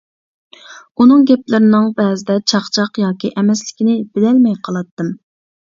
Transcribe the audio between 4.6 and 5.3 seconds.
قالاتتىم.